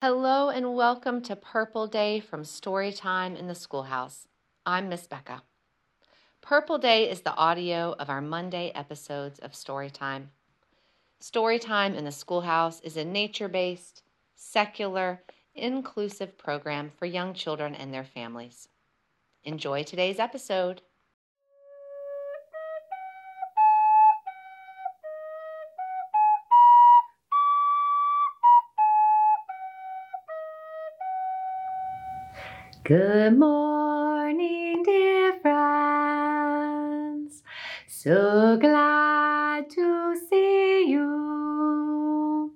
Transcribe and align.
Hello 0.00 0.48
and 0.48 0.76
welcome 0.76 1.20
to 1.22 1.34
Purple 1.34 1.88
Day 1.88 2.20
from 2.20 2.44
Storytime 2.44 3.36
in 3.36 3.48
the 3.48 3.54
Schoolhouse. 3.56 4.28
I'm 4.64 4.88
Miss 4.88 5.08
Becca. 5.08 5.42
Purple 6.40 6.78
Day 6.78 7.10
is 7.10 7.22
the 7.22 7.34
audio 7.34 7.96
of 7.98 8.08
our 8.08 8.20
Monday 8.20 8.70
episodes 8.76 9.40
of 9.40 9.54
Storytime. 9.54 10.26
Storytime 11.20 11.96
in 11.96 12.04
the 12.04 12.12
Schoolhouse 12.12 12.80
is 12.82 12.96
a 12.96 13.04
nature 13.04 13.48
based, 13.48 14.04
secular, 14.36 15.24
inclusive 15.56 16.38
program 16.38 16.92
for 16.96 17.06
young 17.06 17.34
children 17.34 17.74
and 17.74 17.92
their 17.92 18.04
families. 18.04 18.68
Enjoy 19.42 19.82
today's 19.82 20.20
episode. 20.20 20.80
Good 32.88 33.38
morning, 33.38 34.82
dear 34.82 35.38
friends. 35.42 37.42
So 37.86 38.56
glad 38.56 39.68
to 39.68 40.16
see 40.30 40.86
you. 40.88 42.50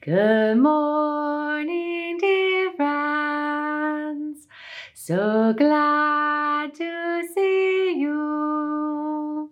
Good 0.00 0.56
morning, 0.56 2.16
dear 2.16 2.72
friends. 2.72 4.48
So 4.94 5.52
glad 5.52 6.72
to 6.76 7.28
see 7.34 7.96
you. 7.98 9.50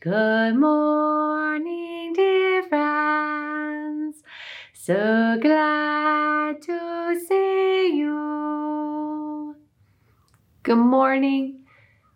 Good 0.00 0.58
morning, 0.58 2.12
dear 2.14 2.64
friends. 2.64 4.24
So 4.72 5.38
glad 5.40 6.29
Good 10.70 10.76
morning. 10.76 11.64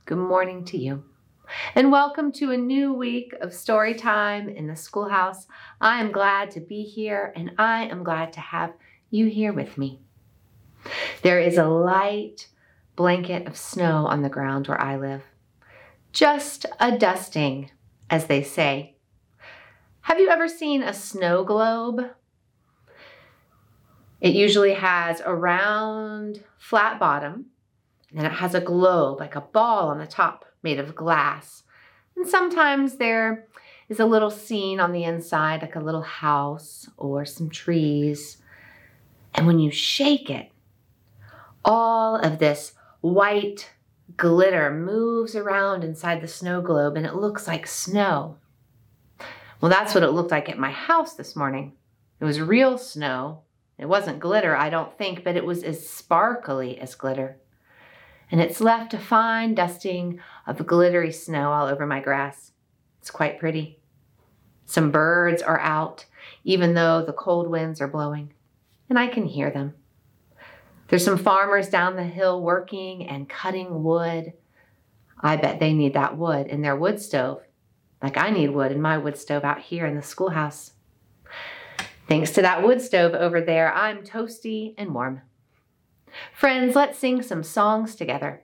Good 0.06 0.18
morning 0.18 0.64
to 0.66 0.78
you. 0.78 1.02
And 1.74 1.90
welcome 1.90 2.30
to 2.34 2.52
a 2.52 2.56
new 2.56 2.94
week 2.94 3.34
of 3.40 3.52
story 3.52 3.94
time 3.94 4.48
in 4.48 4.68
the 4.68 4.76
schoolhouse. 4.76 5.48
I 5.80 6.00
am 6.00 6.12
glad 6.12 6.52
to 6.52 6.60
be 6.60 6.84
here 6.84 7.32
and 7.34 7.50
I 7.58 7.86
am 7.86 8.04
glad 8.04 8.32
to 8.34 8.40
have 8.40 8.72
you 9.10 9.26
here 9.26 9.52
with 9.52 9.76
me. 9.76 10.02
There 11.22 11.40
is 11.40 11.58
a 11.58 11.64
light 11.64 12.46
blanket 12.94 13.48
of 13.48 13.56
snow 13.56 14.06
on 14.06 14.22
the 14.22 14.28
ground 14.28 14.68
where 14.68 14.80
I 14.80 14.98
live. 14.98 15.22
Just 16.12 16.64
a 16.78 16.96
dusting, 16.96 17.72
as 18.08 18.26
they 18.26 18.44
say. 18.44 18.94
Have 20.02 20.20
you 20.20 20.28
ever 20.28 20.46
seen 20.46 20.80
a 20.80 20.94
snow 20.94 21.42
globe? 21.42 22.12
It 24.20 24.36
usually 24.36 24.74
has 24.74 25.20
a 25.24 25.34
round, 25.34 26.44
flat 26.56 27.00
bottom, 27.00 27.46
and 28.14 28.26
it 28.26 28.32
has 28.32 28.54
a 28.54 28.60
globe, 28.60 29.20
like 29.20 29.36
a 29.36 29.40
ball 29.40 29.88
on 29.88 29.98
the 29.98 30.06
top, 30.06 30.44
made 30.62 30.78
of 30.78 30.94
glass. 30.94 31.64
And 32.16 32.26
sometimes 32.26 32.96
there 32.96 33.46
is 33.88 34.00
a 34.00 34.06
little 34.06 34.30
scene 34.30 34.80
on 34.80 34.92
the 34.92 35.04
inside, 35.04 35.62
like 35.62 35.76
a 35.76 35.80
little 35.80 36.02
house 36.02 36.88
or 36.96 37.24
some 37.24 37.50
trees. 37.50 38.38
And 39.34 39.46
when 39.46 39.58
you 39.58 39.70
shake 39.70 40.30
it, 40.30 40.50
all 41.64 42.16
of 42.16 42.38
this 42.38 42.72
white 43.00 43.70
glitter 44.16 44.70
moves 44.70 45.34
around 45.34 45.82
inside 45.82 46.20
the 46.20 46.28
snow 46.28 46.60
globe 46.60 46.96
and 46.96 47.06
it 47.06 47.14
looks 47.14 47.48
like 47.48 47.66
snow. 47.66 48.36
Well, 49.60 49.70
that's 49.70 49.94
what 49.94 50.04
it 50.04 50.10
looked 50.10 50.30
like 50.30 50.48
at 50.48 50.58
my 50.58 50.70
house 50.70 51.14
this 51.14 51.34
morning. 51.34 51.72
It 52.20 52.24
was 52.24 52.40
real 52.40 52.78
snow. 52.78 53.42
It 53.78 53.86
wasn't 53.86 54.20
glitter, 54.20 54.56
I 54.56 54.70
don't 54.70 54.96
think, 54.96 55.24
but 55.24 55.36
it 55.36 55.44
was 55.44 55.64
as 55.64 55.88
sparkly 55.88 56.78
as 56.78 56.94
glitter. 56.94 57.38
And 58.34 58.42
it's 58.42 58.60
left 58.60 58.92
a 58.92 58.98
fine 58.98 59.54
dusting 59.54 60.18
of 60.44 60.66
glittery 60.66 61.12
snow 61.12 61.52
all 61.52 61.68
over 61.68 61.86
my 61.86 62.00
grass. 62.00 62.50
It's 63.00 63.08
quite 63.08 63.38
pretty. 63.38 63.78
Some 64.66 64.90
birds 64.90 65.40
are 65.40 65.60
out, 65.60 66.06
even 66.42 66.74
though 66.74 67.04
the 67.04 67.12
cold 67.12 67.46
winds 67.46 67.80
are 67.80 67.86
blowing, 67.86 68.34
and 68.90 68.98
I 68.98 69.06
can 69.06 69.24
hear 69.24 69.52
them. 69.52 69.74
There's 70.88 71.04
some 71.04 71.16
farmers 71.16 71.68
down 71.68 71.94
the 71.94 72.02
hill 72.02 72.42
working 72.42 73.06
and 73.06 73.28
cutting 73.28 73.84
wood. 73.84 74.32
I 75.20 75.36
bet 75.36 75.60
they 75.60 75.72
need 75.72 75.94
that 75.94 76.18
wood 76.18 76.48
in 76.48 76.60
their 76.60 76.74
wood 76.74 77.00
stove, 77.00 77.40
like 78.02 78.18
I 78.18 78.30
need 78.30 78.50
wood 78.50 78.72
in 78.72 78.82
my 78.82 78.98
wood 78.98 79.16
stove 79.16 79.44
out 79.44 79.60
here 79.60 79.86
in 79.86 79.94
the 79.94 80.02
schoolhouse. 80.02 80.72
Thanks 82.08 82.32
to 82.32 82.42
that 82.42 82.64
wood 82.64 82.82
stove 82.82 83.14
over 83.14 83.40
there, 83.40 83.72
I'm 83.72 84.02
toasty 84.02 84.74
and 84.76 84.92
warm. 84.92 85.22
Friends, 86.34 86.74
let's 86.74 86.98
sing 86.98 87.22
some 87.22 87.42
songs 87.42 87.94
together. 87.94 88.42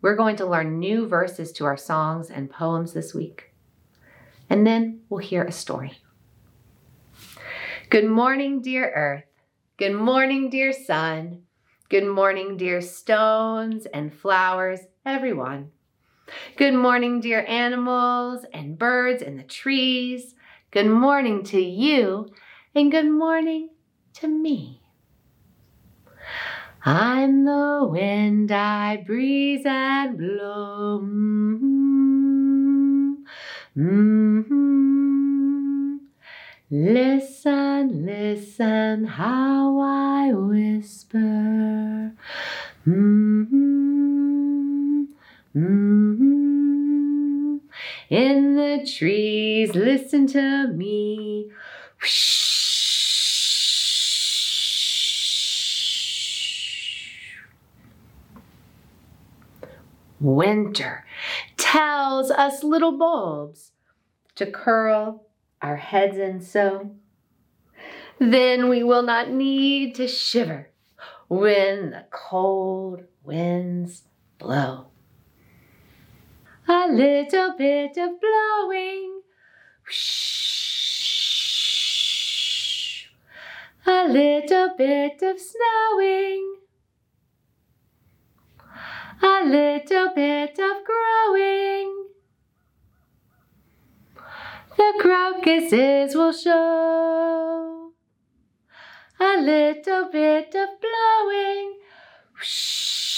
We're 0.00 0.16
going 0.16 0.36
to 0.36 0.46
learn 0.46 0.78
new 0.78 1.06
verses 1.06 1.52
to 1.52 1.64
our 1.64 1.76
songs 1.76 2.30
and 2.30 2.50
poems 2.50 2.92
this 2.92 3.14
week. 3.14 3.54
And 4.50 4.66
then 4.66 5.00
we'll 5.08 5.20
hear 5.20 5.44
a 5.44 5.52
story. 5.52 5.98
Good 7.88 8.06
morning, 8.06 8.62
dear 8.62 8.90
earth. 8.94 9.24
Good 9.76 9.94
morning, 9.94 10.50
dear 10.50 10.72
sun. 10.72 11.42
Good 11.88 12.06
morning, 12.06 12.56
dear 12.56 12.80
stones 12.80 13.86
and 13.86 14.12
flowers, 14.12 14.80
everyone. 15.06 15.70
Good 16.56 16.74
morning, 16.74 17.20
dear 17.20 17.44
animals 17.46 18.44
and 18.52 18.78
birds 18.78 19.22
and 19.22 19.38
the 19.38 19.44
trees. 19.44 20.34
Good 20.70 20.86
morning 20.86 21.44
to 21.44 21.60
you, 21.60 22.28
and 22.74 22.90
good 22.90 23.10
morning 23.10 23.70
to 24.14 24.28
me. 24.28 24.81
I'm 26.84 27.44
the 27.44 27.86
wind 27.88 28.50
I 28.50 28.96
breeze 28.96 29.62
and 29.64 30.18
blow. 30.18 30.98
Mm-hmm. 33.78 35.96
Listen, 36.70 38.04
listen 38.04 39.04
how 39.04 39.78
I 39.78 40.32
whisper. 40.32 42.14
Mm-hmm. 42.84 45.04
Mm-hmm. 45.54 47.56
In 48.10 48.56
the 48.56 48.90
trees, 48.90 49.76
listen 49.76 50.26
to 50.28 50.66
me. 50.66 51.48
Whoosh. 52.00 52.41
Winter 60.22 61.04
tells 61.56 62.30
us 62.30 62.62
little 62.62 62.96
bulbs 62.96 63.72
to 64.36 64.46
curl 64.46 65.26
our 65.60 65.74
heads 65.74 66.16
in 66.16 66.40
so. 66.40 66.94
Then 68.20 68.68
we 68.68 68.84
will 68.84 69.02
not 69.02 69.30
need 69.30 69.96
to 69.96 70.06
shiver 70.06 70.70
when 71.26 71.90
the 71.90 72.04
cold 72.12 73.02
winds 73.24 74.04
blow. 74.38 74.86
A 76.68 76.86
little 76.88 77.56
bit 77.58 77.96
of 77.96 78.20
blowing, 78.20 79.22
a 83.84 84.06
little 84.08 84.70
bit 84.78 85.20
of 85.20 85.36
snowing 85.40 86.52
a 89.22 89.44
little 89.44 90.14
bit 90.14 90.58
of 90.58 90.84
growing. 90.84 92.06
The 94.76 94.92
crocuses 95.00 96.14
will 96.16 96.32
show 96.32 97.92
a 99.20 99.36
little 99.40 100.08
bit 100.10 100.54
of 100.54 100.68
blowing. 100.80 101.78
Whoosh, 102.34 103.12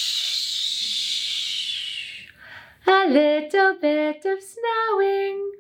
a 2.87 3.07
little 3.09 3.75
bit 3.81 4.25
of 4.27 4.39
snowing. 4.43 5.53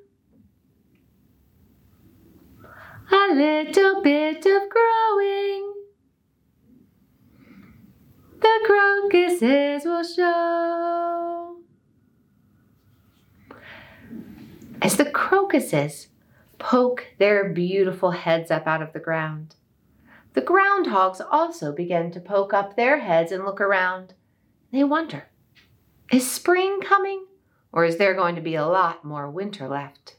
A 3.13 3.35
little 3.35 4.03
bit 4.03 4.45
of 4.47 4.69
growing 4.69 5.84
the 8.41 8.61
crocuses 8.65 9.85
will 9.85 10.05
show. 10.05 11.57
As 14.83 14.97
the 14.97 15.11
crocuses 15.11 16.09
poke 16.59 17.07
their 17.19 17.49
beautiful 17.49 18.11
heads 18.11 18.51
up 18.51 18.67
out 18.67 18.83
of 18.83 18.93
the 18.93 19.01
ground, 19.01 19.55
the 20.35 20.43
groundhogs 20.43 21.21
also 21.31 21.73
begin 21.73 22.11
to 22.11 22.21
poke 22.21 22.53
up 22.53 22.77
their 22.77 22.99
heads 22.99 23.33
and 23.33 23.45
look 23.45 23.61
around. 23.61 24.15
They 24.73 24.85
wonder 24.85 25.29
is 26.13 26.31
spring 26.31 26.81
coming, 26.81 27.27
or 27.73 27.85
is 27.85 27.97
there 27.97 28.15
going 28.15 28.35
to 28.35 28.41
be 28.41 28.55
a 28.55 28.67
lot 28.67 29.05
more 29.05 29.31
winter 29.31 29.67
left? 29.69 30.17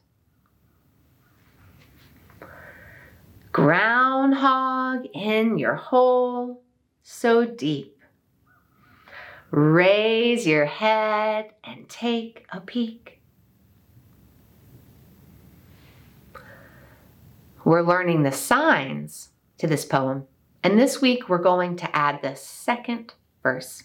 Groundhog 3.51 5.05
in 5.13 5.57
your 5.57 5.75
hole 5.75 6.63
so 7.03 7.45
deep. 7.45 7.94
Raise 9.51 10.45
your 10.45 10.65
head 10.65 11.51
and 11.63 11.87
take 11.87 12.45
a 12.51 12.59
peek. 12.59 13.21
We're 17.63 17.81
learning 17.81 18.23
the 18.23 18.31
signs 18.31 19.29
to 19.57 19.67
this 19.67 19.85
poem, 19.85 20.25
and 20.63 20.77
this 20.77 21.01
week 21.01 21.29
we're 21.29 21.37
going 21.37 21.75
to 21.77 21.95
add 21.95 22.21
the 22.21 22.35
second 22.35 23.13
verse. 23.41 23.83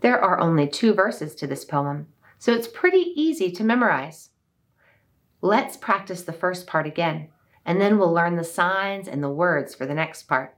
There 0.00 0.20
are 0.20 0.40
only 0.40 0.68
two 0.68 0.94
verses 0.94 1.34
to 1.36 1.46
this 1.46 1.64
poem, 1.64 2.08
so 2.38 2.52
it's 2.52 2.68
pretty 2.68 3.12
easy 3.16 3.50
to 3.52 3.64
memorize. 3.64 4.30
Let's 5.40 5.76
practice 5.76 6.22
the 6.22 6.32
first 6.32 6.66
part 6.66 6.86
again 6.86 7.28
and 7.64 7.80
then 7.80 7.98
we'll 7.98 8.12
learn 8.12 8.36
the 8.36 8.44
signs 8.44 9.08
and 9.08 9.22
the 9.22 9.30
words 9.30 9.74
for 9.74 9.86
the 9.86 9.94
next 9.94 10.24
part. 10.24 10.56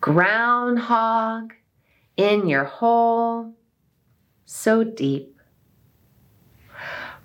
Groundhog 0.00 1.54
in 2.16 2.48
your 2.48 2.64
hole, 2.64 3.54
so 4.44 4.84
deep. 4.84 5.40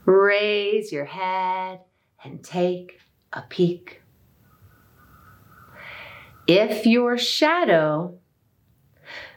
Raise 0.06 0.92
your 0.92 1.06
head 1.06 1.82
and 2.24 2.44
take 2.44 3.00
a 3.34 3.42
peek. 3.44 4.02
If 6.48 6.86
your 6.86 7.18
shadow 7.18 8.18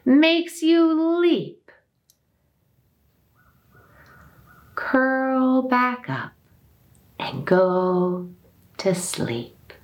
makes 0.05 0.63
you 0.63 1.21
leap, 1.21 1.71
curl 4.75 5.63
back 5.69 6.09
up 6.09 6.33
and 7.19 7.47
go 7.47 8.31
to 8.79 8.95
sleep. 8.95 9.75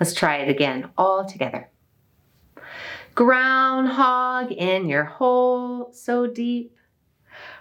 Let's 0.00 0.14
try 0.14 0.36
it 0.38 0.48
again, 0.48 0.90
all 0.96 1.24
together. 1.26 1.70
Groundhog 3.16 4.52
in 4.52 4.88
your 4.88 5.04
hole 5.04 5.90
so 5.90 6.26
deep, 6.26 6.76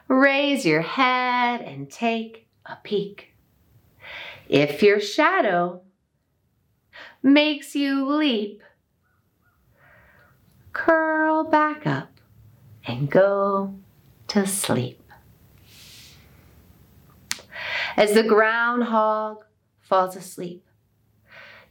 raise 0.10 0.66
your 0.66 0.81
head 0.81 1.62
and 1.62 1.90
take 1.90 2.48
a 2.66 2.78
peek. 2.84 3.34
If 4.50 4.84
your 4.84 5.00
shadow 5.00 5.81
makes 7.24 7.74
you 7.74 8.06
leap, 8.06 8.62
curl 10.74 11.46
back 11.46 11.88
up 11.88 12.12
and 12.86 13.10
go 13.10 13.75
to 14.28 14.46
sleep 14.46 15.01
as 17.96 18.13
the 18.13 18.24
groundhog 18.24 19.46
falls 19.80 20.18
asleep. 20.18 20.68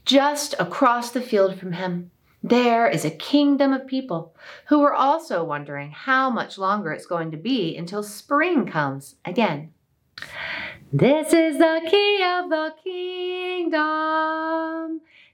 Just 0.07 0.55
across 0.59 1.11
the 1.11 1.21
field 1.21 1.59
from 1.59 1.73
him, 1.73 2.11
there 2.45 2.87
is 2.87 3.07
a 3.07 3.11
kingdom 3.11 3.73
of 3.73 3.87
people 3.87 4.37
who 4.67 4.83
are 4.83 4.93
also 4.93 5.43
wondering 5.43 5.91
how 5.91 6.29
much 6.29 6.59
longer 6.59 6.93
it's 6.93 7.07
going 7.07 7.31
to 7.31 7.39
be 7.39 7.75
until 7.75 8.03
spring 8.03 8.67
comes 8.67 9.15
again. 9.25 9.73
This 10.93 11.33
is 11.33 11.57
the 11.57 11.81
key 11.91 12.23
of 12.23 12.51
the 12.51 12.75
kingdom. 12.85 13.81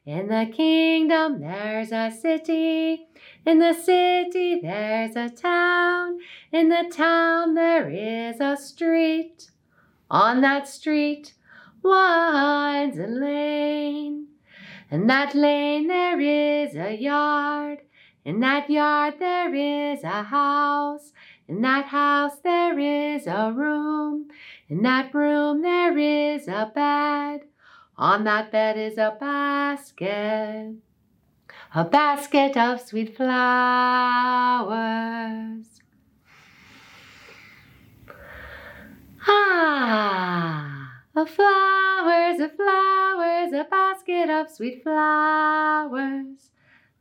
In 0.06 0.28
the 0.28 0.52
kingdom, 0.54 1.40
there's 1.40 1.90
a 1.90 2.12
city. 2.12 3.08
In 3.44 3.58
the 3.58 3.74
city, 3.74 4.60
there's 4.62 5.16
a 5.16 5.30
town. 5.30 6.20
In 6.52 6.68
the 6.68 6.88
town, 6.92 7.54
there 7.54 7.90
is 7.90 8.40
a 8.40 8.56
street. 8.56 9.50
On 10.08 10.42
that 10.42 10.68
street 10.68 11.34
winds 11.82 12.98
a 12.98 13.08
lane. 13.08 14.29
In 14.90 15.06
that 15.06 15.36
lane 15.36 15.86
there 15.86 16.20
is 16.20 16.74
a 16.74 16.96
yard. 16.96 17.82
In 18.24 18.40
that 18.40 18.68
yard 18.68 19.14
there 19.20 19.54
is 19.54 20.02
a 20.02 20.24
house. 20.24 21.12
In 21.46 21.62
that 21.62 21.86
house 21.86 22.40
there 22.42 22.76
is 22.78 23.28
a 23.28 23.52
room. 23.54 24.28
In 24.68 24.82
that 24.82 25.14
room 25.14 25.62
there 25.62 25.96
is 25.96 26.48
a 26.48 26.72
bed. 26.74 27.42
On 27.96 28.24
that 28.24 28.50
bed 28.50 28.76
is 28.78 28.98
a 28.98 29.16
basket. 29.20 30.74
A 31.72 31.84
basket 31.84 32.56
of 32.56 32.80
sweet 32.80 33.16
flowers. 33.16 33.30
Ah, 39.28 40.79
a 41.16 41.26
flowers, 41.26 42.38
a 42.38 42.48
flowers, 42.48 43.52
a 43.52 43.66
basket 43.68 44.30
of 44.30 44.48
sweet 44.48 44.80
flowers. 44.80 46.50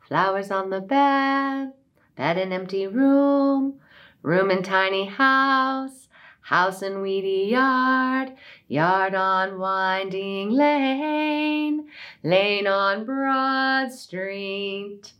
Flowers 0.08 0.50
on 0.50 0.72
the 0.72 0.82
bed, 0.82 1.74
bed 2.16 2.38
in 2.40 2.52
empty 2.52 2.88
room, 2.88 3.80
room 4.24 4.50
in 4.50 4.64
tiny 4.64 5.06
house, 5.06 6.08
house 6.42 6.82
in 6.82 7.02
weedy 7.02 7.50
yard, 7.52 8.32
yard 8.68 9.14
on 9.14 9.60
winding 9.60 10.50
lane, 10.50 11.88
lane 12.24 12.66
on 12.66 13.06
broad 13.06 13.92
street, 13.92 15.14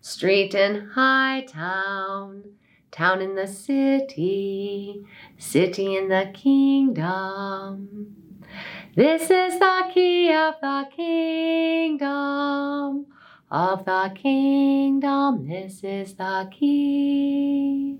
street 0.00 0.54
in 0.54 0.90
high 0.90 1.44
town, 1.48 2.44
town 2.92 3.20
in 3.20 3.34
the 3.34 3.48
city, 3.48 5.04
city 5.36 5.96
in 5.96 6.08
the 6.08 6.30
kingdom. 6.32 8.25
This 8.94 9.30
is 9.30 9.58
the 9.58 9.90
key 9.92 10.32
of 10.32 10.54
the 10.60 10.88
kingdom, 10.94 12.06
of 13.50 13.84
the 13.84 14.12
kingdom. 14.14 15.46
This 15.48 15.84
is 15.84 16.14
the 16.14 16.48
key. 16.50 17.98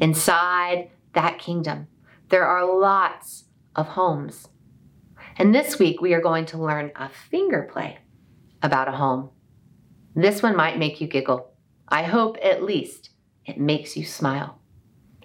Inside 0.00 0.90
that 1.12 1.38
kingdom, 1.38 1.86
there 2.30 2.44
are 2.44 2.66
lots 2.66 3.44
of 3.76 3.86
homes. 3.88 4.48
And 5.36 5.54
this 5.54 5.78
week 5.78 6.00
we 6.00 6.14
are 6.14 6.20
going 6.20 6.46
to 6.46 6.58
learn 6.58 6.90
a 6.96 7.08
finger 7.08 7.68
play 7.70 7.98
about 8.62 8.88
a 8.88 8.92
home. 8.92 9.30
This 10.16 10.42
one 10.42 10.56
might 10.56 10.78
make 10.78 11.00
you 11.00 11.06
giggle. 11.06 11.52
I 11.88 12.02
hope 12.02 12.38
at 12.42 12.62
least 12.62 13.10
it 13.46 13.58
makes 13.58 13.96
you 13.96 14.04
smile. 14.04 14.58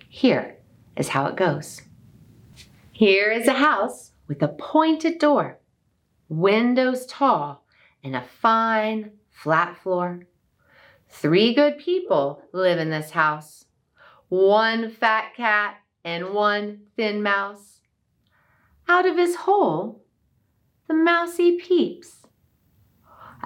Here 0.08 0.58
is 0.96 1.10
how 1.10 1.26
it 1.26 1.36
goes. 1.36 1.82
Here 3.00 3.32
is 3.32 3.48
a 3.48 3.54
house 3.54 4.12
with 4.28 4.44
a 4.44 4.50
pointed 4.50 5.20
door, 5.20 5.62
windows 6.28 7.06
tall, 7.06 7.64
and 8.04 8.14
a 8.14 8.26
fine 8.42 9.12
flat 9.30 9.78
floor. 9.78 10.28
Three 11.08 11.54
good 11.54 11.78
people 11.78 12.44
live 12.52 12.78
in 12.78 12.90
this 12.90 13.12
house 13.12 13.64
one 14.28 14.92
fat 14.92 15.34
cat 15.34 15.76
and 16.04 16.34
one 16.34 16.82
thin 16.98 17.24
mouse. 17.24 17.80
Out 18.90 19.06
of 19.06 19.16
his 19.16 19.34
hole, 19.34 20.04
the 20.90 20.94
mousy 20.94 21.58
peeps. 21.58 22.28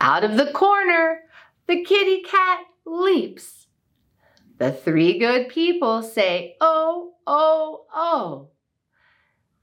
Out 0.02 0.24
of 0.24 0.36
the 0.36 0.52
corner, 0.52 1.20
the 1.68 1.84
kitty 1.84 2.24
cat 2.24 2.62
leaps. 2.88 3.68
The 4.58 4.72
three 4.72 5.20
good 5.20 5.48
people 5.48 6.02
say, 6.02 6.56
oh, 6.60 7.14
oh, 7.28 7.86
oh. 7.94 8.50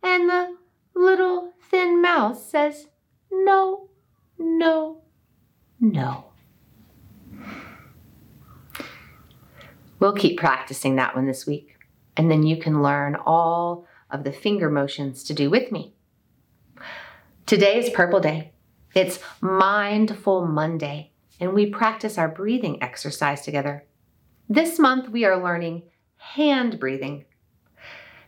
And 0.03 0.29
the 0.29 0.57
little 0.95 1.53
thin 1.71 2.01
mouse 2.01 2.51
says, 2.51 2.89
no, 3.31 3.89
no, 4.39 5.03
no. 5.79 6.25
We'll 9.99 10.15
keep 10.15 10.39
practicing 10.39 10.97
that 10.97 11.15
one 11.15 11.27
this 11.27 11.47
week, 11.47 11.77
and 12.17 12.31
then 12.31 12.43
you 12.43 12.57
can 12.57 12.83
learn 12.83 13.17
all 13.17 13.87
of 14.11 14.25
the 14.25 14.33
finger 14.33 14.71
motions 14.71 15.23
to 15.25 15.35
do 15.35 15.51
with 15.51 15.71
me. 15.71 15.95
Today 17.45 17.79
is 17.79 17.91
Purple 17.91 18.21
Day. 18.21 18.53
It's 18.95 19.21
Mindful 19.41 20.47
Monday 20.47 21.11
and 21.41 21.55
we 21.55 21.67
practice 21.67 22.19
our 22.19 22.29
breathing 22.29 22.83
exercise 22.83 23.41
together. 23.41 23.85
This 24.49 24.79
month 24.79 25.09
we 25.09 25.25
are 25.25 25.43
learning 25.43 25.85
hand 26.17 26.79
breathing. 26.79 27.25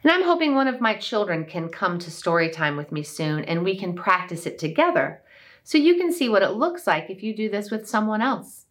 And 0.02 0.10
I'm 0.10 0.24
hoping 0.24 0.54
one 0.54 0.68
of 0.68 0.80
my 0.80 0.94
children 0.94 1.44
can 1.44 1.68
come 1.68 1.98
to 2.00 2.10
story 2.10 2.50
time 2.50 2.76
with 2.76 2.90
me 2.90 3.02
soon 3.02 3.44
and 3.44 3.62
we 3.62 3.78
can 3.78 3.94
practice 3.94 4.46
it 4.46 4.58
together 4.58 5.22
so 5.62 5.78
you 5.78 5.96
can 5.96 6.12
see 6.12 6.28
what 6.28 6.42
it 6.42 6.50
looks 6.50 6.86
like 6.86 7.08
if 7.08 7.22
you 7.22 7.36
do 7.36 7.48
this 7.48 7.70
with 7.70 7.88
someone 7.88 8.20
else. 8.20 8.66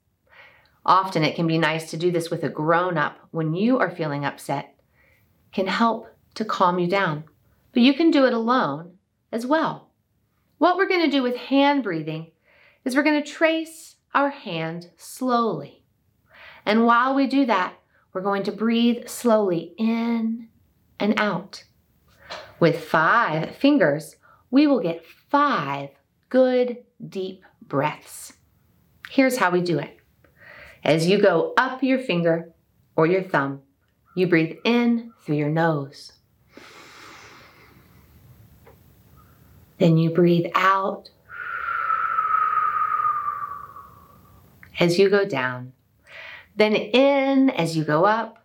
Often 0.86 1.24
it 1.24 1.36
can 1.36 1.48
be 1.48 1.58
nice 1.58 1.90
to 1.92 1.98
do 1.98 2.12
this 2.12 2.30
with 2.30 2.44
a 2.44 2.50
grown 2.50 2.98
up 2.98 3.18
when 3.32 3.54
you 3.54 3.80
are 3.80 3.90
feeling 3.90 4.26
upset. 4.26 4.76
Can 5.54 5.68
help 5.68 6.08
to 6.36 6.46
calm 6.46 6.80
you 6.80 6.88
down. 6.88 7.24
But 7.74 7.84
you 7.84 7.94
can 7.94 8.12
do 8.12 8.26
it 8.26 8.34
alone 8.34 8.98
as 9.32 9.46
well. 9.46 9.90
What 10.58 10.76
we're 10.76 10.88
going 10.88 11.06
to 11.06 11.12
do 11.12 11.24
with 11.24 11.36
hand 11.36 11.84
breathing 11.84 12.32
is 12.84 12.96
we're 12.96 13.04
going 13.04 13.22
to 13.22 13.30
trace 13.30 13.96
our 14.14 14.30
hand 14.30 14.90
slowly. 14.98 15.84
And 16.66 16.86
while 16.86 17.16
we 17.16 17.28
do 17.28 17.46
that, 17.46 17.76
we're 18.14 18.22
going 18.22 18.44
to 18.44 18.52
breathe 18.52 19.08
slowly 19.08 19.74
in 19.78 20.50
and 21.01 21.20
out. 21.20 21.63
With 22.60 22.84
five 22.84 23.55
fingers, 23.55 24.15
we 24.50 24.67
will 24.67 24.79
get 24.79 25.05
five 25.29 25.89
good 26.29 26.77
deep 27.05 27.43
breaths. 27.62 28.34
Here's 29.10 29.38
how 29.38 29.51
we 29.51 29.62
do 29.62 29.79
it. 29.79 29.98
As 30.84 31.08
you 31.08 31.22
go 31.22 31.53
up 31.58 31.84
your 31.84 32.00
finger 32.00 32.53
or 32.96 33.08
your 33.08 33.24
thumb, 33.24 33.62
you 34.15 34.27
breathe 34.27 34.58
in 34.63 35.12
through 35.24 35.36
your 35.36 35.50
nose. 35.50 36.13
Then 39.77 39.98
you 39.98 40.12
breathe 40.12 40.46
out 40.53 41.10
as 44.79 45.00
you 45.00 45.10
go 45.10 45.25
down. 45.25 45.74
Then 46.55 46.75
in 46.75 47.50
as 47.50 47.75
you 47.75 47.84
go 47.84 48.05
up. 48.05 48.40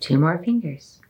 Two 0.00 0.18
more 0.18 0.38
fingers. 0.38 1.00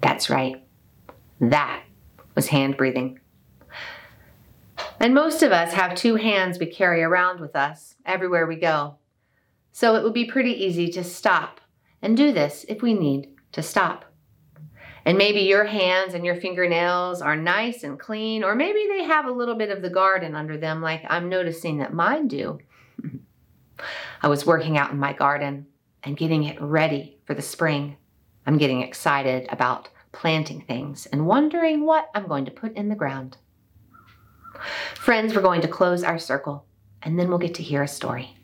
That's 0.00 0.30
right. 0.30 0.64
That 1.40 1.82
was 2.34 2.48
hand 2.48 2.76
breathing. 2.76 3.20
And 4.98 5.14
most 5.14 5.42
of 5.42 5.52
us 5.52 5.72
have 5.72 5.94
two 5.94 6.16
hands 6.16 6.58
we 6.58 6.66
carry 6.66 7.02
around 7.02 7.40
with 7.40 7.54
us 7.54 7.96
everywhere 8.04 8.46
we 8.46 8.56
go. 8.56 8.96
So 9.72 9.94
it 9.94 10.02
would 10.02 10.14
be 10.14 10.24
pretty 10.24 10.52
easy 10.52 10.88
to 10.92 11.04
stop 11.04 11.60
and 12.00 12.16
do 12.16 12.32
this 12.32 12.64
if 12.68 12.82
we 12.82 12.94
need 12.94 13.35
to 13.56 13.62
stop. 13.62 14.04
And 15.06 15.16
maybe 15.16 15.40
your 15.40 15.64
hands 15.64 16.14
and 16.14 16.24
your 16.24 16.36
fingernails 16.36 17.22
are 17.22 17.36
nice 17.36 17.84
and 17.84 17.98
clean, 17.98 18.44
or 18.44 18.54
maybe 18.54 18.86
they 18.88 19.04
have 19.04 19.26
a 19.26 19.32
little 19.32 19.54
bit 19.54 19.70
of 19.70 19.80
the 19.80 19.90
garden 19.90 20.34
under 20.34 20.56
them, 20.56 20.82
like 20.82 21.04
I'm 21.08 21.28
noticing 21.28 21.78
that 21.78 21.94
mine 21.94 22.28
do. 22.28 22.58
I 24.22 24.28
was 24.28 24.44
working 24.44 24.76
out 24.76 24.90
in 24.90 24.98
my 24.98 25.12
garden 25.12 25.66
and 26.02 26.16
getting 26.16 26.44
it 26.44 26.60
ready 26.60 27.18
for 27.24 27.34
the 27.34 27.42
spring. 27.42 27.96
I'm 28.46 28.58
getting 28.58 28.82
excited 28.82 29.46
about 29.50 29.88
planting 30.12 30.60
things 30.60 31.06
and 31.06 31.26
wondering 31.26 31.86
what 31.86 32.10
I'm 32.14 32.28
going 32.28 32.44
to 32.44 32.50
put 32.50 32.74
in 32.74 32.88
the 32.88 32.94
ground. 32.94 33.38
Friends, 34.96 35.34
we're 35.34 35.42
going 35.42 35.62
to 35.62 35.68
close 35.68 36.02
our 36.02 36.18
circle 36.18 36.66
and 37.02 37.18
then 37.18 37.28
we'll 37.28 37.38
get 37.38 37.54
to 37.54 37.62
hear 37.62 37.82
a 37.82 37.88
story. 37.88 38.36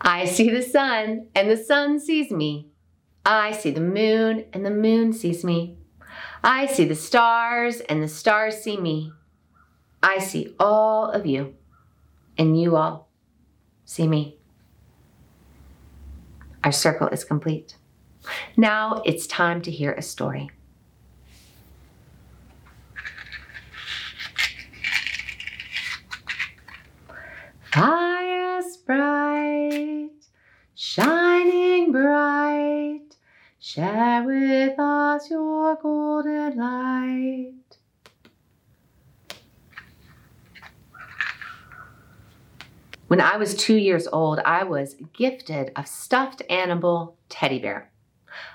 I 0.00 0.26
see 0.26 0.50
the 0.50 0.62
sun 0.62 1.28
and 1.34 1.50
the 1.50 1.56
sun 1.56 1.98
sees 1.98 2.30
me. 2.30 2.68
I 3.24 3.52
see 3.52 3.70
the 3.70 3.80
moon, 3.80 4.44
and 4.52 4.64
the 4.64 4.70
moon 4.70 5.12
sees 5.12 5.44
me. 5.44 5.78
I 6.42 6.66
see 6.66 6.84
the 6.84 6.94
stars, 6.94 7.80
and 7.80 8.02
the 8.02 8.08
stars 8.08 8.58
see 8.58 8.76
me. 8.76 9.12
I 10.02 10.18
see 10.18 10.54
all 10.60 11.10
of 11.10 11.24
you, 11.24 11.54
and 12.36 12.60
you 12.60 12.76
all 12.76 13.08
see 13.86 14.06
me. 14.06 14.38
Our 16.62 16.72
circle 16.72 17.08
is 17.08 17.24
complete. 17.24 17.76
Now 18.56 19.02
it's 19.04 19.26
time 19.26 19.62
to 19.62 19.70
hear 19.70 19.92
a 19.92 20.02
story. 20.02 20.50
Share 33.74 34.22
with 34.22 34.78
us 34.78 35.28
your 35.28 35.74
golden 35.74 36.56
light. 36.56 37.54
When 43.08 43.20
I 43.20 43.36
was 43.36 43.56
two 43.56 43.74
years 43.74 44.06
old, 44.06 44.38
I 44.38 44.62
was 44.62 44.94
gifted 45.12 45.72
a 45.74 45.84
stuffed 45.84 46.42
animal 46.48 47.16
teddy 47.28 47.58
bear. 47.58 47.90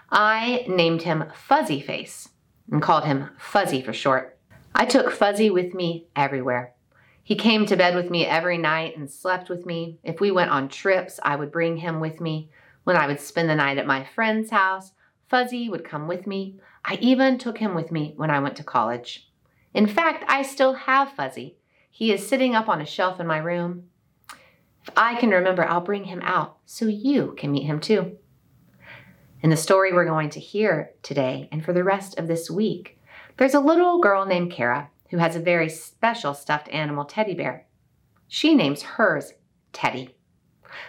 I 0.09 0.63
named 0.69 1.01
him 1.01 1.25
Fuzzy 1.35 1.81
Face 1.81 2.29
and 2.71 2.81
called 2.81 3.03
him 3.03 3.29
Fuzzy 3.37 3.81
for 3.81 3.91
short. 3.91 4.37
I 4.73 4.85
took 4.85 5.11
Fuzzy 5.11 5.49
with 5.49 5.73
me 5.73 6.07
everywhere. 6.15 6.75
He 7.21 7.35
came 7.35 7.65
to 7.65 7.75
bed 7.75 7.93
with 7.93 8.09
me 8.09 8.25
every 8.25 8.57
night 8.57 8.95
and 8.95 9.11
slept 9.11 9.49
with 9.49 9.65
me. 9.65 9.99
If 10.01 10.21
we 10.21 10.31
went 10.31 10.51
on 10.51 10.69
trips, 10.69 11.19
I 11.21 11.35
would 11.35 11.51
bring 11.51 11.75
him 11.75 11.99
with 11.99 12.21
me. 12.21 12.51
When 12.85 12.95
I 12.95 13.05
would 13.05 13.19
spend 13.19 13.49
the 13.49 13.55
night 13.55 13.77
at 13.77 13.85
my 13.85 14.05
friend's 14.05 14.51
house, 14.51 14.93
Fuzzy 15.29 15.69
would 15.69 15.83
come 15.83 16.07
with 16.07 16.25
me. 16.25 16.59
I 16.83 16.95
even 16.95 17.37
took 17.37 17.59
him 17.59 17.75
with 17.75 17.91
me 17.91 18.13
when 18.17 18.31
I 18.31 18.39
went 18.39 18.55
to 18.57 18.63
college. 18.63 19.29
In 19.73 19.85
fact, 19.85 20.25
I 20.27 20.41
still 20.41 20.73
have 20.73 21.11
Fuzzy. 21.11 21.57
He 21.91 22.11
is 22.11 22.27
sitting 22.27 22.55
up 22.55 22.67
on 22.67 22.81
a 22.81 22.85
shelf 22.85 23.19
in 23.19 23.27
my 23.27 23.37
room. 23.37 23.89
If 24.81 24.89
I 24.97 25.15
can 25.15 25.29
remember, 25.29 25.63
I'll 25.63 25.81
bring 25.81 26.05
him 26.05 26.21
out 26.23 26.57
so 26.65 26.85
you 26.85 27.35
can 27.37 27.51
meet 27.51 27.65
him 27.65 27.79
too. 27.79 28.17
In 29.41 29.51
the 29.51 29.57
story 29.57 29.93
we're 29.93 30.05
going 30.05 30.31
to 30.31 30.39
hear 30.39 30.91
today 31.03 31.47
and 31.51 31.63
for 31.63 31.73
the 31.73 31.83
rest 31.83 32.17
of 32.17 32.27
this 32.27 32.49
week, 32.49 32.99
there's 33.37 33.53
a 33.53 33.59
little 33.59 34.01
girl 34.01 34.25
named 34.25 34.51
Kara 34.51 34.89
who 35.11 35.17
has 35.17 35.35
a 35.35 35.39
very 35.39 35.69
special 35.69 36.33
stuffed 36.33 36.69
animal 36.69 37.05
teddy 37.05 37.35
bear. 37.35 37.67
She 38.27 38.55
names 38.55 38.81
hers 38.81 39.33
Teddy. 39.73 40.15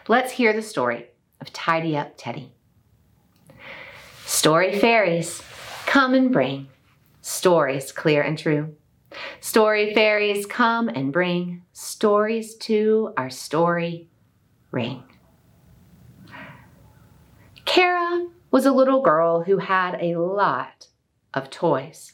Let's 0.08 0.32
hear 0.32 0.52
the 0.52 0.62
story 0.62 1.08
of 1.40 1.52
Tidy 1.52 1.96
Up 1.96 2.14
Teddy. 2.16 2.54
Story 4.30 4.78
fairies, 4.78 5.42
come 5.86 6.14
and 6.14 6.32
bring 6.32 6.68
stories 7.20 7.90
clear 7.90 8.22
and 8.22 8.38
true. 8.38 8.76
Story 9.40 9.92
fairies, 9.92 10.46
come 10.46 10.88
and 10.88 11.12
bring 11.12 11.62
stories 11.72 12.54
to 12.58 13.12
our 13.16 13.28
story 13.28 14.08
ring. 14.70 15.02
Kara 17.64 18.28
was 18.52 18.66
a 18.66 18.72
little 18.72 19.02
girl 19.02 19.42
who 19.42 19.58
had 19.58 19.98
a 20.00 20.14
lot 20.16 20.86
of 21.34 21.50
toys. 21.50 22.12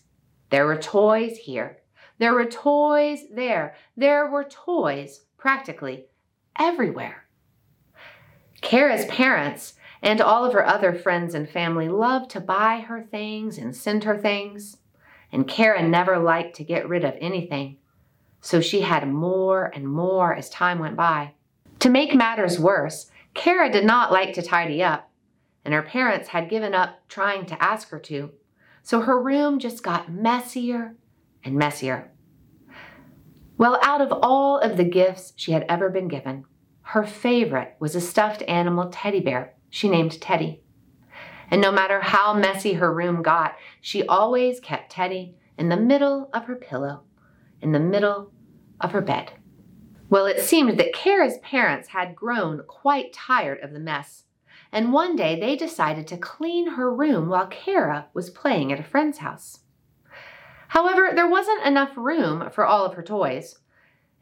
There 0.49 0.65
were 0.65 0.79
toys 0.79 1.37
here. 1.37 1.83
There 2.19 2.33
were 2.33 2.47
toys 2.47 3.21
there. 3.31 3.77
There 3.95 4.31
were 4.31 4.45
toys 4.45 5.27
practically 5.37 6.07
everywhere. 6.59 7.27
Kara's 8.63 9.05
parents 9.05 9.75
and 10.03 10.21
all 10.21 10.45
of 10.45 10.53
her 10.53 10.67
other 10.67 10.93
friends 10.93 11.35
and 11.35 11.49
family 11.49 11.89
loved 11.89 12.31
to 12.31 12.41
buy 12.41 12.81
her 12.81 13.03
things 13.03 13.59
and 13.59 13.75
send 13.75 14.05
her 14.05 14.17
things. 14.17 14.79
And 15.33 15.49
Kara 15.49 15.83
never 15.83 16.19
liked 16.19 16.57
to 16.57 16.65
get 16.65 16.89
rid 16.89 17.05
of 17.05 17.15
anything, 17.21 17.79
so 18.41 18.61
she 18.61 18.83
had 18.83 19.09
more 19.09 19.71
and 19.75 19.89
more 19.89 20.35
as 20.35 20.49
time 20.51 20.79
went 20.79 20.97
by. 20.97 21.33
To 21.81 21.91
make 21.91 22.15
matters 22.15 22.59
worse, 22.59 23.11
Kara 23.35 23.71
did 23.71 23.85
not 23.85 24.13
like 24.13 24.35
to 24.35 24.43
tidy 24.43 24.83
up, 24.83 25.11
and 25.65 25.75
her 25.75 25.83
parents 25.83 26.29
had 26.29 26.49
given 26.49 26.75
up 26.75 27.07
trying 27.09 27.45
to 27.47 27.63
ask 27.63 27.91
her 27.91 27.99
to, 27.99 28.31
so 28.83 29.01
her 29.01 29.21
room 29.21 29.59
just 29.59 29.83
got 29.83 30.13
messier 30.13 30.95
and 31.45 31.57
messier. 31.57 32.11
Well, 33.59 33.79
out 33.83 34.01
of 34.01 34.13
all 34.23 34.59
of 34.59 34.77
the 34.77 34.85
gifts 34.85 35.33
she 35.37 35.53
had 35.53 35.65
ever 35.69 35.91
been 35.91 36.09
given, 36.09 36.45
her 36.83 37.05
favorite 37.05 37.75
was 37.81 37.97
a 37.97 38.01
stuffed 38.01 38.43
animal 38.47 38.91
teddy 38.91 39.21
bear 39.21 39.56
she 39.77 39.91
named 39.91 40.19
Teddy. 40.23 40.63
And 41.51 41.61
no 41.61 41.71
matter 41.71 42.01
how 42.01 42.33
messy 42.33 42.73
her 42.73 42.91
room 42.91 43.23
got, 43.23 43.57
she 43.83 44.07
always 44.07 44.59
kept 44.59 44.91
Teddy 44.91 45.37
in 45.59 45.69
the 45.69 45.77
middle 45.77 46.31
of 46.33 46.47
her 46.47 46.57
pillow, 46.57 47.03
in 47.61 47.73
the 47.73 47.79
middle 47.79 48.33
of 48.81 48.93
her 48.93 49.03
bed. 49.03 49.33
Well, 50.09 50.25
it 50.25 50.41
seemed 50.41 50.79
that 50.79 50.95
Kara's 50.95 51.37
parents 51.43 51.89
had 51.89 52.17
grown 52.17 52.63
quite 52.67 53.13
tired 53.13 53.61
of 53.61 53.75
the 53.75 53.79
mess, 53.79 54.25
and 54.73 54.95
one 54.95 55.15
day 55.15 55.39
they 55.39 55.57
decided 55.57 56.07
to 56.07 56.17
clean 56.17 56.71
her 56.71 56.91
room 56.91 57.29
while 57.29 57.47
Kara 57.47 58.07
was 58.15 58.31
playing 58.31 58.73
at 58.73 58.81
a 58.81 58.83
friend's 58.83 59.19
house. 59.19 59.61
However, 60.69 61.11
there 61.15 61.29
wasn't 61.29 61.67
enough 61.67 61.99
room 61.99 62.49
for 62.51 62.65
all 62.65 62.87
of 62.87 62.95
her 62.95 63.03
toys, 63.03 63.59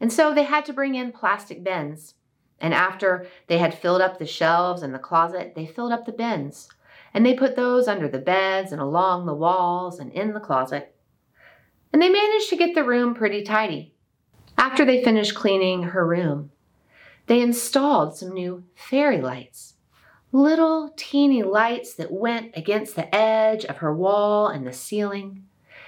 and 0.01 0.11
so 0.11 0.33
they 0.33 0.43
had 0.43 0.65
to 0.65 0.73
bring 0.73 0.95
in 0.95 1.13
plastic 1.13 1.63
bins. 1.63 2.15
And 2.59 2.73
after 2.73 3.27
they 3.47 3.57
had 3.57 3.77
filled 3.77 4.01
up 4.01 4.17
the 4.17 4.25
shelves 4.25 4.81
and 4.81 4.93
the 4.93 4.99
closet, 4.99 5.53
they 5.55 5.65
filled 5.65 5.91
up 5.91 6.05
the 6.05 6.11
bins. 6.11 6.69
And 7.13 7.25
they 7.25 7.33
put 7.33 7.55
those 7.55 7.87
under 7.87 8.07
the 8.07 8.19
beds 8.19 8.71
and 8.71 8.81
along 8.81 9.25
the 9.25 9.33
walls 9.33 9.99
and 9.99 10.11
in 10.11 10.33
the 10.33 10.39
closet. 10.39 10.95
And 11.93 12.01
they 12.01 12.09
managed 12.09 12.49
to 12.49 12.57
get 12.57 12.75
the 12.75 12.83
room 12.83 13.13
pretty 13.13 13.43
tidy. 13.43 13.93
After 14.57 14.83
they 14.85 15.03
finished 15.03 15.35
cleaning 15.35 15.83
her 15.83 16.05
room, 16.05 16.51
they 17.27 17.41
installed 17.41 18.17
some 18.17 18.33
new 18.33 18.63
fairy 18.75 19.21
lights. 19.21 19.73
Little 20.31 20.93
teeny 20.97 21.43
lights 21.43 21.93
that 21.95 22.11
went 22.11 22.51
against 22.55 22.95
the 22.95 23.13
edge 23.15 23.63
of 23.65 23.77
her 23.77 23.95
wall 23.95 24.47
and 24.47 24.67
the 24.67 24.73
ceiling. 24.73 25.43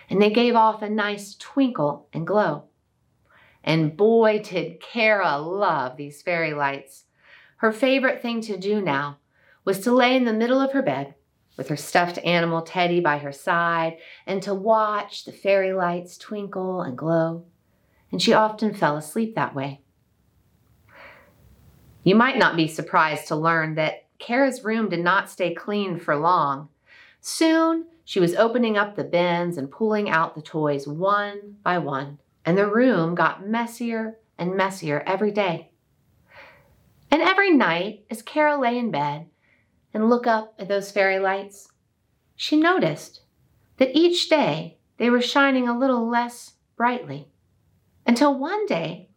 and 0.10 0.22
they 0.22 0.30
gave 0.30 0.56
off 0.56 0.82
a 0.82 0.90
nice 0.90 1.36
twinkle 1.36 2.08
and 2.14 2.26
glow. 2.26 2.64
And 3.68 3.98
boy, 3.98 4.40
did 4.40 4.80
Kara 4.80 5.38
love 5.40 5.98
these 5.98 6.22
fairy 6.22 6.54
lights. 6.54 7.04
Her 7.58 7.74
favorite 7.74 8.22
thing 8.22 8.40
to 8.44 8.56
do 8.56 8.80
now 8.80 9.18
was 9.66 9.82
to 9.82 9.92
lay 9.92 10.16
in 10.16 10.24
the 10.24 10.32
middle 10.32 10.62
of 10.62 10.72
her 10.72 10.82
bed 10.82 11.16
with 11.58 11.68
her 11.68 11.76
stuffed 11.76 12.18
animal 12.20 12.62
Teddy 12.62 13.02
by 13.02 13.18
her 13.18 13.34
side 13.34 13.98
and 14.26 14.42
to 14.44 14.54
watch 14.54 15.26
the 15.26 15.34
fairy 15.34 15.74
lights 15.74 16.18
twinkle 16.18 16.82
and 16.82 16.98
glow. 16.98 17.44
And 18.10 18.22
she 18.22 18.32
often 18.32 18.74
fell 18.74 18.96
asleep 18.96 19.36
that 19.36 19.54
way. 19.54 19.82
You 22.06 22.16
might 22.16 22.38
not 22.38 22.56
be 22.56 22.70
surprised 22.70 23.28
to 23.28 23.36
learn 23.36 23.76
that 23.76 24.06
Kara's 24.18 24.64
room 24.64 24.88
did 24.88 25.02
not 25.02 25.30
stay 25.30 25.54
clean 25.54 26.00
for 26.00 26.16
long. 26.16 26.70
Soon, 27.20 27.88
she 28.06 28.22
was 28.22 28.34
opening 28.34 28.78
up 28.78 28.96
the 28.96 29.04
bins 29.04 29.58
and 29.58 29.70
pulling 29.70 30.10
out 30.10 30.36
the 30.36 30.42
toys 30.42 30.88
one 30.88 31.58
by 31.64 31.80
one, 31.80 32.20
and 32.48 32.58
the 32.58 32.66
room 32.66 33.14
got 33.14 33.46
messier 33.46 34.18
and 34.38 34.56
messier 34.56 35.04
every 35.06 35.32
day. 35.32 35.70
And 37.12 37.22
every 37.22 37.52
night, 37.52 38.06
as 38.10 38.22
Kara 38.22 38.58
lay 38.58 38.78
in 38.78 38.90
bed 38.90 39.28
and 39.94 40.10
looked 40.10 40.28
up 40.28 40.56
at 40.58 40.70
those 40.70 40.90
fairy 40.90 41.20
lights, 41.20 41.68
she 42.38 42.56
noticed 42.56 43.20
that 43.80 43.98
each 43.98 44.30
day 44.30 44.78
they 44.98 45.10
were 45.10 45.22
shining 45.22 45.68
a 45.68 45.78
little 45.78 46.10
less 46.10 46.54
brightly, 46.78 47.28
until 48.06 48.40
one 48.40 48.66
day 48.66 49.10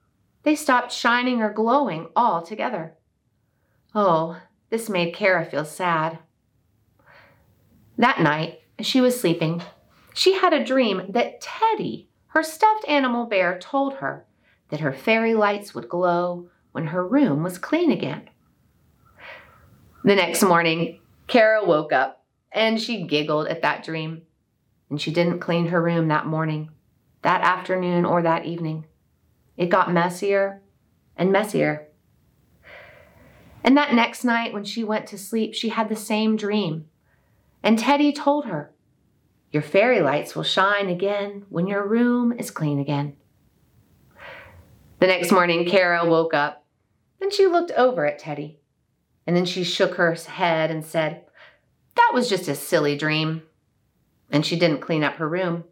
they 0.43 0.57
stopped 0.57 0.91
shining 0.91 1.41
or 1.41 1.53
glowing 1.53 2.09
altogether. 2.17 2.97
Oh, 3.95 4.43
this 4.71 4.89
made 4.89 5.15
Kara 5.15 5.45
feel 5.45 5.65
sad. 5.65 6.19
That 7.97 8.21
night, 8.21 8.59
as 8.77 8.87
she 8.87 9.01
was 9.01 9.21
sleeping, 9.21 9.63
she 10.15 10.35
had 10.35 10.53
a 10.53 10.65
dream 10.65 11.03
that 11.11 11.41
Teddy, 11.41 12.10
her 12.31 12.43
stuffed 12.43 12.87
animal 12.89 13.27
bear, 13.27 13.59
told 13.59 13.95
her 13.95 14.27
that 14.69 14.81
her 14.81 14.93
fairy 14.93 15.35
lights 15.35 15.75
would 15.75 15.89
glow 15.89 16.49
when 16.73 16.89
her 16.89 17.07
room 17.07 17.43
was 17.43 17.59
clean 17.59 17.91
again. 17.91 18.29
The 20.05 20.15
next 20.15 20.43
morning, 20.43 21.01
Kara 21.27 21.65
woke 21.65 21.93
up 21.93 22.25
and 22.53 22.81
she 22.81 23.07
giggled 23.07 23.49
at 23.49 23.63
that 23.63 23.85
dream. 23.85 24.23
And 24.89 25.01
she 25.01 25.13
didn't 25.13 25.39
clean 25.39 25.69
her 25.69 25.81
room 25.81 26.09
that 26.09 26.27
morning, 26.27 26.71
that 27.23 27.43
afternoon, 27.43 28.05
or 28.05 28.23
that 28.23 28.45
evening. 28.45 28.87
It 29.57 29.69
got 29.69 29.93
messier 29.93 30.63
and 31.17 31.31
messier. 31.31 31.89
And 33.63 33.77
that 33.77 33.95
next 33.95 34.25
night, 34.25 34.53
when 34.53 34.65
she 34.65 34.83
went 34.83 35.07
to 35.09 35.19
sleep, 35.19 35.55
she 35.55 35.69
had 35.69 35.89
the 35.89 35.97
same 35.97 36.37
dream 36.37 36.87
and 37.63 37.79
Teddy 37.79 38.13
told 38.13 38.47
her, 38.47 38.73
Your 39.51 39.63
fairy 39.63 40.01
lights 40.01 40.37
will 40.37 40.45
shine 40.45 40.89
again 40.89 41.45
when 41.49 41.67
your 41.67 41.87
room 41.87 42.33
is 42.33 42.51
clean 42.51 42.79
again. 42.79 43.17
The 45.01 45.07
next 45.07 45.33
morning, 45.33 45.67
Kara 45.67 46.09
woke 46.09 46.35
up 46.35 46.65
and 47.21 47.33
she 47.33 47.47
looked 47.47 47.73
over 47.73 48.07
at 48.07 48.19
Teddy. 48.19 48.61
And 49.27 49.37
then 49.37 49.45
she 49.45 49.65
shook 49.65 49.95
her 49.95 50.15
head 50.15 50.71
and 50.71 50.85
said, 50.85 51.25
That 51.97 52.11
was 52.15 52.29
just 52.29 52.49
a 52.49 52.55
silly 52.55 52.97
dream. 52.97 53.43
And 54.31 54.47
she 54.47 54.59
didn't 54.59 54.81
clean 54.81 55.05
up 55.05 55.15
her 55.15 55.29
room. 55.29 55.65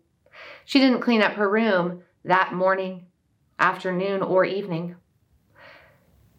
She 0.64 0.80
didn't 0.80 1.00
clean 1.00 1.22
up 1.22 1.32
her 1.32 1.48
room 1.48 2.02
that 2.24 2.52
morning, 2.52 3.06
afternoon, 3.58 4.22
or 4.22 4.44
evening. 4.44 4.96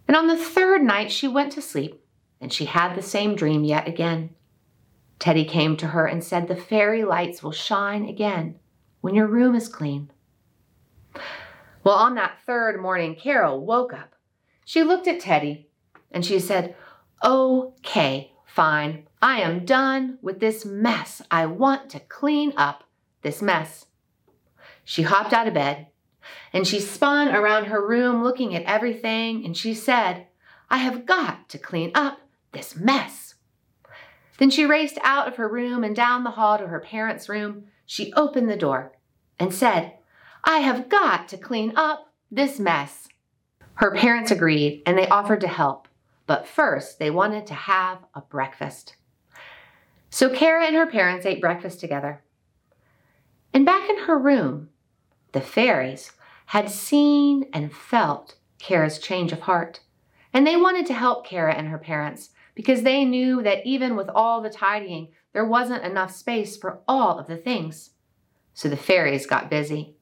And 0.08 0.16
on 0.16 0.28
the 0.28 0.38
third 0.38 0.82
night, 0.82 1.12
she 1.12 1.28
went 1.28 1.52
to 1.54 1.62
sleep 1.62 2.04
and 2.42 2.52
she 2.52 2.66
had 2.66 2.96
the 2.96 3.02
same 3.02 3.36
dream 3.36 3.64
yet 3.64 3.88
again. 3.88 4.32
Teddy 5.20 5.44
came 5.44 5.76
to 5.78 5.88
her 5.88 6.06
and 6.06 6.24
said, 6.24 6.48
The 6.48 6.56
fairy 6.56 7.04
lights 7.04 7.44
will 7.44 7.52
shine 7.52 8.06
again 8.06 8.56
when 9.02 9.14
your 9.14 9.28
room 9.28 9.54
is 9.54 9.68
clean. 9.68 10.12
Well, 11.84 11.96
on 11.96 12.16
that 12.16 12.40
third 12.46 12.82
morning, 12.82 13.16
Carol 13.16 13.66
woke 13.66 13.94
up. 13.94 14.16
She 14.66 14.84
looked 14.84 15.08
at 15.08 15.20
Teddy 15.20 15.70
and 16.12 16.26
she 16.26 16.40
said, 16.40 16.76
Okay, 17.24 18.32
fine. 18.46 19.08
I 19.22 19.42
am 19.42 19.66
done 19.66 20.18
with 20.22 20.40
this 20.40 20.66
mess. 20.66 21.22
I 21.30 21.46
want 21.46 21.90
to 21.92 22.00
clean 22.00 22.54
up 22.56 22.86
this 23.22 23.42
mess. 23.42 23.86
She 24.86 25.04
hopped 25.04 25.34
out 25.34 25.48
of 25.48 25.54
bed 25.54 25.88
and 26.54 26.66
she 26.68 26.80
spun 26.80 27.30
around 27.30 27.66
her 27.66 27.86
room 27.86 28.24
looking 28.24 28.56
at 28.56 28.64
everything 28.64 29.46
and 29.46 29.56
she 29.56 29.74
said, 29.74 30.28
I 30.70 30.78
have 30.78 31.06
got 31.06 31.50
to 31.50 31.58
clean 31.58 31.92
up 31.94 32.20
this 32.52 32.76
mess. 32.76 33.29
Then 34.40 34.50
she 34.50 34.66
raced 34.66 34.98
out 35.04 35.28
of 35.28 35.36
her 35.36 35.50
room 35.50 35.84
and 35.84 35.94
down 35.94 36.24
the 36.24 36.32
hall 36.32 36.58
to 36.58 36.68
her 36.68 36.80
parents' 36.80 37.28
room. 37.28 37.66
She 37.86 38.14
opened 38.14 38.50
the 38.50 38.56
door 38.56 38.94
and 39.38 39.54
said, 39.54 39.94
I 40.46 40.60
have 40.60 40.88
got 40.88 41.28
to 41.28 41.38
clean 41.38 41.74
up 41.76 42.14
this 42.32 42.58
mess. 42.58 43.10
Her 43.76 43.94
parents 43.94 44.32
agreed 44.32 44.82
and 44.86 44.98
they 44.98 45.08
offered 45.08 45.42
to 45.42 45.48
help, 45.48 45.90
but 46.26 46.48
first 46.48 47.00
they 47.00 47.10
wanted 47.10 47.48
to 47.48 47.54
have 47.54 48.00
a 48.16 48.22
breakfast. 48.22 48.96
So 50.10 50.34
Kara 50.34 50.66
and 50.66 50.76
her 50.76 50.88
parents 50.88 51.26
ate 51.26 51.42
breakfast 51.42 51.82
together. 51.82 52.24
And 53.54 53.66
back 53.66 53.90
in 53.90 54.00
her 54.04 54.18
room, 54.18 54.70
the 55.34 55.42
fairies 55.42 56.14
had 56.48 56.70
seen 56.70 57.46
and 57.54 57.74
felt 57.74 58.36
Kara's 58.58 59.00
change 59.00 59.32
of 59.32 59.42
heart, 59.42 59.82
and 60.34 60.48
they 60.48 60.56
wanted 60.56 60.86
to 60.88 60.94
help 60.94 61.26
Kara 61.26 61.54
and 61.54 61.68
her 61.68 61.78
parents 61.78 62.30
because 62.60 62.84
they 62.84 63.06
knew 63.06 63.42
that 63.42 63.66
even 63.66 63.96
with 63.96 64.10
all 64.10 64.42
the 64.42 64.50
tidying, 64.50 65.08
there 65.32 65.46
wasn't 65.46 65.86
enough 65.86 66.14
space 66.14 66.58
for 66.58 66.82
all 66.90 67.18
of 67.18 67.26
the 67.26 67.38
things. 67.38 67.92
So 68.54 68.68
the 68.68 68.76
fairies 68.76 69.26
got 69.26 69.50
busy. 69.50 69.96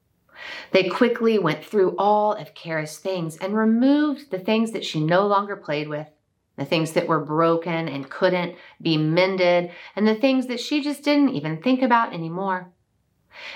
They 0.72 0.90
quickly 0.90 1.38
went 1.38 1.64
through 1.64 1.96
all 2.00 2.34
of 2.34 2.56
Kara's 2.56 2.98
things 2.98 3.38
and 3.38 3.56
removed 3.56 4.32
the 4.32 4.40
things 4.40 4.72
that 4.72 4.84
she 4.84 5.00
no 5.00 5.28
longer 5.28 5.56
played 5.56 5.88
with, 5.88 6.08
the 6.56 6.66
things 6.66 6.94
that 6.94 7.08
were 7.08 7.24
broken 7.24 7.88
and 7.88 8.10
couldn't 8.10 8.56
be 8.82 8.98
mended, 8.98 9.70
and 9.96 10.08
the 10.08 10.16
things 10.16 10.48
that 10.48 10.60
she 10.60 10.82
just 10.82 11.04
didn't 11.04 11.36
even 11.36 11.62
think 11.62 11.84
about 11.84 12.12
anymore. 12.12 12.72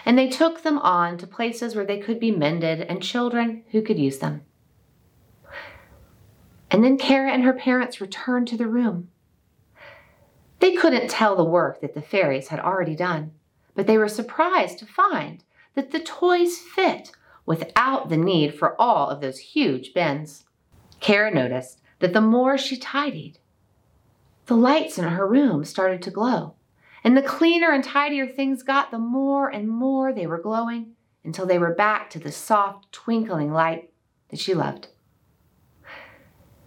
And 0.05 0.15
they 0.15 0.29
took 0.29 0.61
them 0.61 0.77
on 0.77 1.17
to 1.17 1.25
places 1.25 1.75
where 1.75 1.85
they 1.85 1.97
could 1.97 2.19
be 2.19 2.29
mended 2.29 2.81
and 2.81 3.01
children 3.01 3.63
who 3.71 3.81
could 3.81 3.97
use 3.97 4.19
them. 4.19 4.43
And 6.71 6.83
then 6.83 6.97
Kara 6.97 7.31
and 7.31 7.43
her 7.43 7.53
parents 7.53 7.99
returned 7.99 8.47
to 8.47 8.57
the 8.57 8.67
room. 8.67 9.09
They 10.59 10.73
couldn't 10.73 11.09
tell 11.09 11.35
the 11.35 11.43
work 11.43 11.81
that 11.81 11.93
the 11.93 12.01
fairies 12.01 12.47
had 12.47 12.61
already 12.61 12.95
done, 12.95 13.31
but 13.75 13.87
they 13.87 13.97
were 13.97 14.07
surprised 14.07 14.79
to 14.79 14.85
find 14.85 15.43
that 15.75 15.91
the 15.91 15.99
toys 15.99 16.57
fit 16.57 17.11
without 17.45 18.07
the 18.07 18.17
need 18.17 18.55
for 18.55 18.79
all 18.79 19.09
of 19.09 19.19
those 19.19 19.39
huge 19.39 19.93
bins. 19.93 20.45
Kara 21.01 21.29
noticed 21.29 21.81
that 21.99 22.13
the 22.13 22.21
more 22.21 22.57
she 22.57 22.77
tidied, 22.77 23.39
the 24.45 24.55
lights 24.55 24.97
in 24.97 25.05
her 25.05 25.27
room 25.27 25.65
started 25.65 26.01
to 26.03 26.11
glow. 26.11 26.55
And 27.03 27.17
the 27.17 27.21
cleaner 27.21 27.71
and 27.71 27.83
tidier 27.83 28.27
things 28.27 28.63
got, 28.63 28.91
the 28.91 28.99
more 28.99 29.49
and 29.49 29.67
more 29.67 30.13
they 30.13 30.27
were 30.27 30.41
glowing 30.41 30.93
until 31.23 31.45
they 31.45 31.57
were 31.57 31.73
back 31.73 32.09
to 32.11 32.19
the 32.19 32.31
soft, 32.31 32.91
twinkling 32.91 33.51
light 33.51 33.91
that 34.29 34.39
she 34.39 34.53
loved. 34.53 34.87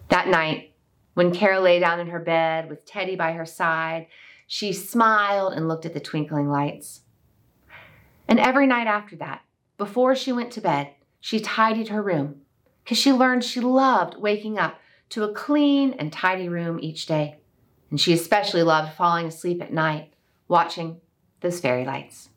That 0.08 0.28
night, 0.28 0.74
when 1.14 1.32
Kara 1.32 1.60
lay 1.60 1.78
down 1.78 2.00
in 2.00 2.08
her 2.08 2.18
bed 2.18 2.68
with 2.68 2.84
Teddy 2.84 3.16
by 3.16 3.32
her 3.32 3.46
side, 3.46 4.06
she 4.46 4.72
smiled 4.72 5.52
and 5.54 5.68
looked 5.68 5.86
at 5.86 5.94
the 5.94 6.00
twinkling 6.00 6.50
lights. 6.50 7.02
And 8.28 8.38
every 8.38 8.66
night 8.66 8.86
after 8.86 9.16
that, 9.16 9.42
before 9.76 10.14
she 10.14 10.32
went 10.32 10.50
to 10.52 10.60
bed, 10.60 10.90
she 11.20 11.40
tidied 11.40 11.88
her 11.88 12.02
room 12.02 12.42
because 12.82 12.98
she 12.98 13.12
learned 13.12 13.44
she 13.44 13.60
loved 13.60 14.16
waking 14.16 14.58
up 14.58 14.78
to 15.10 15.24
a 15.24 15.32
clean 15.32 15.94
and 15.94 16.12
tidy 16.12 16.48
room 16.48 16.78
each 16.80 17.06
day. 17.06 17.38
And 17.90 18.00
she 18.00 18.12
especially 18.12 18.62
loved 18.62 18.94
falling 18.94 19.26
asleep 19.26 19.62
at 19.62 19.72
night 19.72 20.12
watching 20.48 21.00
those 21.40 21.60
fairy 21.60 21.84
lights. 21.84 22.28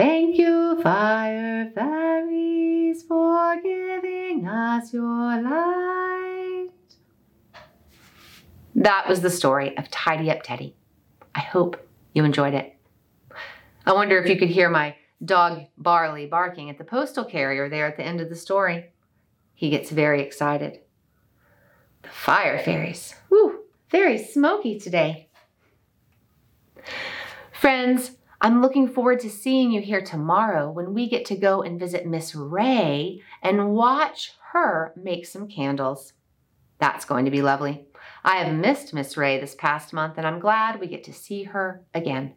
Thank 0.00 0.38
you, 0.38 0.80
fire 0.82 1.70
fairies, 1.74 3.02
for 3.02 3.60
giving 3.62 4.48
us 4.48 4.94
your 4.94 5.42
light. 5.42 6.70
That 8.74 9.06
was 9.06 9.20
the 9.20 9.28
story 9.28 9.76
of 9.76 9.90
Tidy 9.90 10.30
Up 10.30 10.42
Teddy. 10.42 10.74
I 11.34 11.40
hope 11.40 11.86
you 12.14 12.24
enjoyed 12.24 12.54
it. 12.54 12.74
I 13.84 13.92
wonder 13.92 14.16
if 14.16 14.26
you 14.26 14.38
could 14.38 14.48
hear 14.48 14.70
my 14.70 14.96
dog 15.22 15.66
Barley 15.76 16.24
barking 16.24 16.70
at 16.70 16.78
the 16.78 16.84
postal 16.84 17.26
carrier 17.26 17.68
there 17.68 17.86
at 17.86 17.98
the 17.98 18.02
end 18.02 18.22
of 18.22 18.30
the 18.30 18.36
story. 18.36 18.86
He 19.52 19.68
gets 19.68 19.90
very 19.90 20.22
excited. 20.22 20.78
The 22.04 22.08
fire 22.08 22.58
fairies. 22.58 23.16
Whew, 23.28 23.64
very 23.90 24.16
smoky 24.16 24.80
today. 24.80 25.28
Friends, 27.52 28.12
I'm 28.42 28.62
looking 28.62 28.88
forward 28.88 29.20
to 29.20 29.30
seeing 29.30 29.70
you 29.70 29.82
here 29.82 30.00
tomorrow 30.00 30.70
when 30.70 30.94
we 30.94 31.08
get 31.08 31.26
to 31.26 31.36
go 31.36 31.60
and 31.60 31.78
visit 31.78 32.06
Miss 32.06 32.34
Ray 32.34 33.20
and 33.42 33.72
watch 33.72 34.32
her 34.52 34.94
make 34.96 35.26
some 35.26 35.46
candles. 35.46 36.14
That's 36.78 37.04
going 37.04 37.26
to 37.26 37.30
be 37.30 37.42
lovely. 37.42 37.84
I 38.24 38.36
have 38.36 38.54
missed 38.54 38.94
Miss 38.94 39.18
Ray 39.18 39.38
this 39.38 39.54
past 39.54 39.92
month, 39.92 40.14
and 40.16 40.26
I'm 40.26 40.40
glad 40.40 40.80
we 40.80 40.86
get 40.86 41.04
to 41.04 41.12
see 41.12 41.44
her 41.44 41.84
again. 41.92 42.34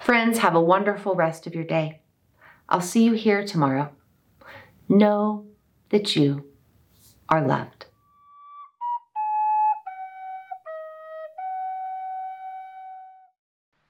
Friends, 0.00 0.38
have 0.38 0.56
a 0.56 0.60
wonderful 0.60 1.14
rest 1.14 1.46
of 1.46 1.54
your 1.54 1.64
day. 1.64 2.00
I'll 2.68 2.80
see 2.80 3.04
you 3.04 3.12
here 3.12 3.46
tomorrow. 3.46 3.92
Know 4.88 5.46
that 5.90 6.16
you 6.16 6.44
are 7.28 7.46
loved. 7.46 7.77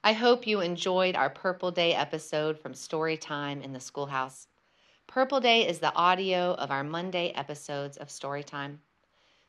I 0.09 0.15
hope 0.15 0.47
you 0.47 0.63
enjoyed 0.63 1.17
our 1.17 1.29
Purple 1.29 1.71
Day 1.71 1.93
episode 1.93 2.59
from 2.59 2.73
Storytime 2.73 3.63
in 3.63 3.75
the 3.75 3.79
Schoolhouse. 3.79 4.47
Purple 5.07 5.39
Day 5.39 5.69
is 5.69 5.81
the 5.81 5.95
audio 5.95 6.55
of 6.55 6.71
our 6.71 6.83
Monday 6.83 7.29
episodes 7.33 7.99
of 7.99 8.09
Storytime. 8.09 8.79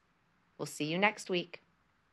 We'll 0.59 0.67
see 0.67 0.85
you 0.85 0.99
next 0.99 1.27
week. 1.27 1.62